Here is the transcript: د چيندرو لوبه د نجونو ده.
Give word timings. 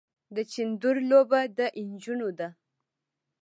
د 0.35 0.37
چيندرو 0.51 1.01
لوبه 1.11 1.39
د 1.57 1.59
نجونو 1.89 2.29
ده. 2.39 2.49